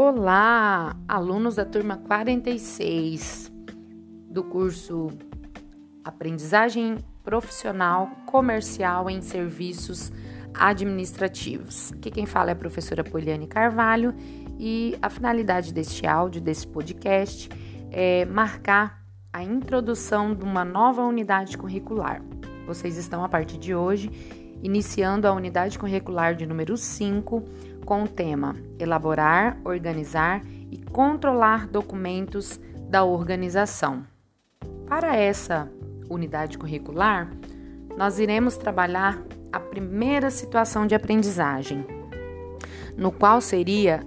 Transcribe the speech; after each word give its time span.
Olá, 0.00 0.96
alunos 1.08 1.56
da 1.56 1.64
turma 1.64 1.96
46 1.96 3.50
do 4.30 4.44
curso 4.44 5.08
Aprendizagem 6.04 6.98
Profissional 7.24 8.08
Comercial 8.24 9.10
em 9.10 9.20
Serviços 9.20 10.12
Administrativos. 10.54 11.92
Aqui 11.94 12.12
quem 12.12 12.26
fala 12.26 12.50
é 12.50 12.52
a 12.52 12.56
professora 12.56 13.02
Poliane 13.02 13.48
Carvalho 13.48 14.14
e 14.56 14.96
a 15.02 15.10
finalidade 15.10 15.74
deste 15.74 16.06
áudio, 16.06 16.40
desse 16.40 16.68
podcast, 16.68 17.48
é 17.90 18.24
marcar 18.24 19.02
a 19.32 19.42
introdução 19.42 20.32
de 20.32 20.44
uma 20.44 20.64
nova 20.64 21.02
unidade 21.02 21.58
curricular. 21.58 22.22
Vocês 22.68 22.96
estão, 22.96 23.24
a 23.24 23.28
partir 23.28 23.58
de 23.58 23.74
hoje, 23.74 24.08
iniciando 24.62 25.26
a 25.26 25.32
unidade 25.32 25.78
curricular 25.78 26.34
de 26.34 26.46
número 26.46 26.76
5 26.76 27.42
com 27.84 28.02
o 28.02 28.08
tema 28.08 28.56
Elaborar, 28.78 29.58
Organizar 29.64 30.42
e 30.70 30.78
Controlar 30.78 31.66
Documentos 31.66 32.60
da 32.88 33.04
Organização. 33.04 34.04
Para 34.86 35.16
essa 35.16 35.70
unidade 36.08 36.58
curricular, 36.58 37.30
nós 37.96 38.18
iremos 38.18 38.56
trabalhar 38.56 39.22
a 39.52 39.60
primeira 39.60 40.30
situação 40.30 40.86
de 40.86 40.94
aprendizagem, 40.94 41.84
no 42.96 43.10
qual 43.10 43.40
seria 43.40 44.00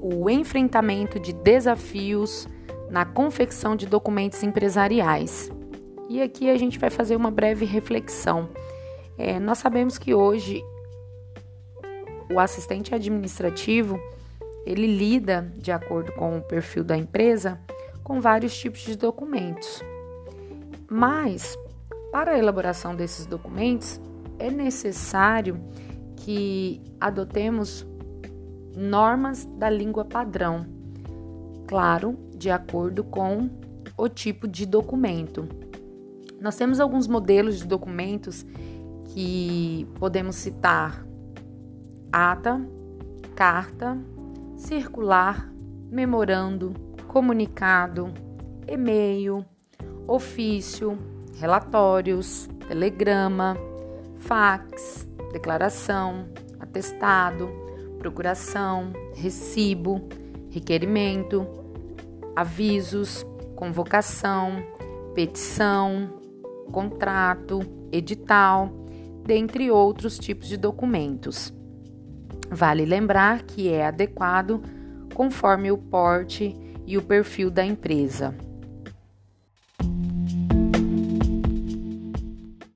o 0.00 0.28
enfrentamento 0.30 1.18
de 1.18 1.32
desafios 1.32 2.48
na 2.90 3.04
confecção 3.04 3.74
de 3.74 3.86
documentos 3.86 4.42
empresariais. 4.42 5.50
E 6.08 6.22
aqui 6.22 6.48
a 6.48 6.56
gente 6.56 6.78
vai 6.78 6.90
fazer 6.90 7.16
uma 7.16 7.30
breve 7.30 7.64
reflexão. 7.64 8.48
É, 9.18 9.40
nós 9.40 9.58
sabemos 9.58 9.98
que 9.98 10.14
hoje 10.14 10.62
o 12.32 12.38
assistente 12.38 12.94
administrativo 12.94 13.98
ele 14.66 14.86
lida, 14.86 15.52
de 15.56 15.70
acordo 15.70 16.12
com 16.12 16.38
o 16.38 16.42
perfil 16.42 16.82
da 16.82 16.96
empresa, 16.96 17.60
com 18.02 18.20
vários 18.20 18.56
tipos 18.56 18.80
de 18.80 18.96
documentos. 18.96 19.82
Mas, 20.90 21.56
para 22.10 22.32
a 22.32 22.38
elaboração 22.38 22.94
desses 22.94 23.26
documentos, 23.26 24.00
é 24.38 24.50
necessário 24.50 25.60
que 26.16 26.82
adotemos 27.00 27.86
normas 28.76 29.46
da 29.56 29.70
língua 29.70 30.04
padrão, 30.04 30.66
claro, 31.66 32.18
de 32.36 32.50
acordo 32.50 33.04
com 33.04 33.48
o 33.96 34.08
tipo 34.08 34.46
de 34.46 34.66
documento. 34.66 35.48
Nós 36.40 36.56
temos 36.56 36.80
alguns 36.80 37.06
modelos 37.06 37.58
de 37.58 37.66
documentos 37.66 38.44
que 39.08 39.86
podemos 39.98 40.36
citar 40.36 41.06
ata, 42.12 42.60
carta, 43.34 43.98
circular, 44.56 45.52
memorando, 45.90 46.72
comunicado, 47.06 48.12
e-mail, 48.66 49.44
ofício, 50.06 50.98
relatórios, 51.38 52.48
telegrama, 52.68 53.56
fax, 54.18 55.08
declaração, 55.32 56.26
atestado, 56.58 57.48
procuração, 57.98 58.92
recibo, 59.14 60.08
requerimento, 60.50 61.46
avisos, 62.34 63.26
convocação, 63.54 64.64
petição, 65.14 66.20
contrato, 66.72 67.60
edital, 67.92 68.70
dentre 69.26 69.70
outros 69.70 70.18
tipos 70.18 70.48
de 70.48 70.56
documentos. 70.56 71.52
Vale 72.50 72.84
lembrar 72.84 73.42
que 73.42 73.68
é 73.68 73.86
adequado 73.86 74.62
conforme 75.14 75.70
o 75.72 75.76
porte 75.76 76.56
e 76.86 76.96
o 76.96 77.02
perfil 77.02 77.50
da 77.50 77.64
empresa. 77.64 78.34